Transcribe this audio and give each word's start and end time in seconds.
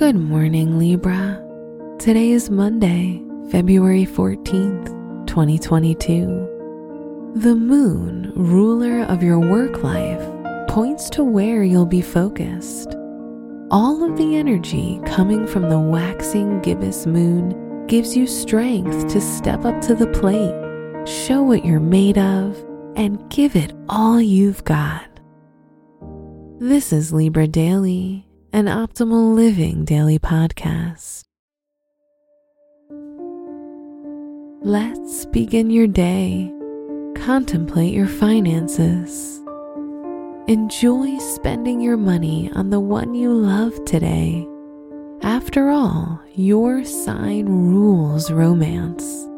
Good 0.00 0.16
morning, 0.16 0.78
Libra. 0.78 1.44
Today 1.98 2.30
is 2.30 2.48
Monday, 2.48 3.22
February 3.50 4.06
14th, 4.06 4.86
2022. 5.26 7.34
The 7.34 7.54
moon, 7.54 8.32
ruler 8.34 9.04
of 9.04 9.22
your 9.22 9.38
work 9.38 9.82
life, 9.82 10.26
points 10.70 11.10
to 11.10 11.22
where 11.22 11.64
you'll 11.64 11.84
be 11.84 12.00
focused. 12.00 12.96
All 13.70 14.02
of 14.02 14.16
the 14.16 14.36
energy 14.36 15.02
coming 15.04 15.46
from 15.46 15.68
the 15.68 15.78
waxing 15.78 16.62
gibbous 16.62 17.04
moon 17.04 17.86
gives 17.86 18.16
you 18.16 18.26
strength 18.26 19.12
to 19.12 19.20
step 19.20 19.66
up 19.66 19.82
to 19.82 19.94
the 19.94 20.06
plate, 20.06 21.06
show 21.06 21.42
what 21.42 21.62
you're 21.62 21.78
made 21.78 22.16
of, 22.16 22.56
and 22.96 23.28
give 23.28 23.54
it 23.54 23.74
all 23.90 24.18
you've 24.18 24.64
got. 24.64 25.20
This 26.58 26.90
is 26.90 27.12
Libra 27.12 27.46
Daily, 27.46 28.29
an 28.52 28.66
optimal 28.66 29.34
living 29.34 29.84
daily 29.84 30.18
podcast. 30.18 31.22
Let's 34.62 35.24
begin 35.26 35.70
your 35.70 35.86
day. 35.86 36.52
Contemplate 37.14 37.94
your 37.94 38.08
finances. 38.08 39.40
Enjoy 40.48 41.16
spending 41.18 41.80
your 41.80 41.96
money 41.96 42.50
on 42.54 42.70
the 42.70 42.80
one 42.80 43.14
you 43.14 43.32
love 43.32 43.84
today. 43.84 44.46
After 45.22 45.70
all, 45.70 46.20
your 46.34 46.84
sign 46.84 47.46
rules 47.46 48.32
romance. 48.32 49.28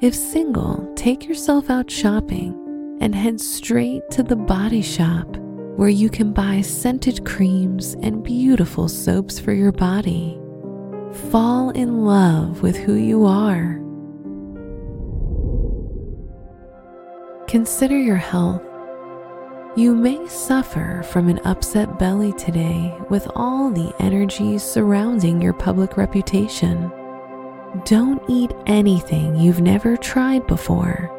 If 0.00 0.14
single, 0.14 0.90
take 0.96 1.28
yourself 1.28 1.68
out 1.68 1.90
shopping 1.90 2.98
and 3.02 3.14
head 3.14 3.38
straight 3.40 4.10
to 4.12 4.22
the 4.22 4.36
body 4.36 4.82
shop 4.82 5.39
where 5.80 5.88
you 5.88 6.10
can 6.10 6.30
buy 6.30 6.60
scented 6.60 7.24
creams 7.24 7.94
and 8.02 8.22
beautiful 8.22 8.86
soaps 8.86 9.40
for 9.40 9.54
your 9.54 9.72
body. 9.72 10.38
Fall 11.30 11.70
in 11.70 12.04
love 12.04 12.60
with 12.60 12.76
who 12.76 12.94
you 12.94 13.24
are 13.24 13.80
Consider 17.50 17.98
your 17.98 18.14
health. 18.14 18.62
You 19.74 19.92
may 19.92 20.24
suffer 20.28 21.02
from 21.10 21.28
an 21.28 21.40
upset 21.44 21.98
belly 21.98 22.32
today 22.34 22.94
with 23.08 23.26
all 23.34 23.72
the 23.72 23.92
energy 23.98 24.56
surrounding 24.56 25.42
your 25.42 25.52
public 25.52 25.96
reputation. 25.96 26.92
Don't 27.86 28.22
eat 28.28 28.52
anything 28.66 29.34
you've 29.34 29.60
never 29.60 29.96
tried 29.96 30.46
before 30.46 31.10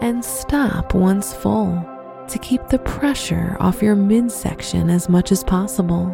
and 0.00 0.24
stop 0.24 0.92
once 0.92 1.32
full 1.32 1.95
to 2.28 2.38
keep 2.38 2.66
the 2.68 2.78
pressure 2.80 3.56
off 3.60 3.82
your 3.82 3.96
midsection 3.96 4.90
as 4.90 5.08
much 5.08 5.32
as 5.32 5.44
possible. 5.44 6.06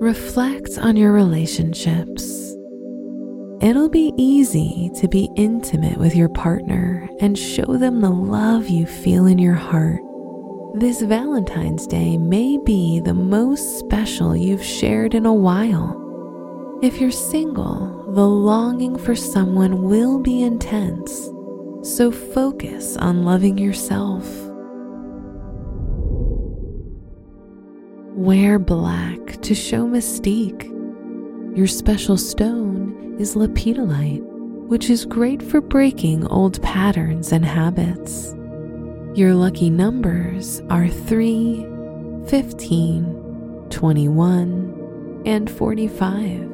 Reflect 0.00 0.78
on 0.78 0.96
your 0.96 1.12
relationships 1.12 2.44
It'll 3.64 3.88
be 3.88 4.12
easy 4.18 4.90
to 4.96 5.08
be 5.08 5.30
intimate 5.36 5.96
with 5.96 6.14
your 6.14 6.28
partner 6.28 7.08
and 7.20 7.38
show 7.38 7.78
them 7.78 8.02
the 8.02 8.10
love 8.10 8.68
you 8.68 8.84
feel 8.84 9.24
in 9.24 9.38
your 9.38 9.54
heart. 9.54 10.02
This 10.74 11.00
Valentine's 11.00 11.86
Day 11.86 12.18
may 12.18 12.58
be 12.58 13.00
the 13.00 13.14
most 13.14 13.78
special 13.78 14.36
you've 14.36 14.62
shared 14.62 15.14
in 15.14 15.24
a 15.24 15.32
while. 15.32 15.98
If 16.82 17.00
you're 17.00 17.10
single, 17.10 18.12
the 18.12 18.28
longing 18.28 18.98
for 18.98 19.14
someone 19.14 19.84
will 19.84 20.18
be 20.18 20.42
intense, 20.42 21.30
so 21.84 22.10
focus 22.10 22.96
on 22.96 23.24
loving 23.24 23.58
yourself. 23.58 24.26
Wear 28.16 28.58
black 28.58 29.42
to 29.42 29.54
show 29.54 29.86
mystique. 29.86 30.70
Your 31.54 31.66
special 31.66 32.16
stone 32.16 33.16
is 33.18 33.34
lepidolite, 33.36 34.24
which 34.66 34.88
is 34.88 35.04
great 35.04 35.42
for 35.42 35.60
breaking 35.60 36.26
old 36.28 36.62
patterns 36.62 37.32
and 37.32 37.44
habits. 37.44 38.34
Your 39.14 39.34
lucky 39.34 39.68
numbers 39.68 40.62
are 40.70 40.88
3, 40.88 41.66
15, 42.26 43.66
21, 43.68 45.22
and 45.26 45.50
45. 45.50 46.53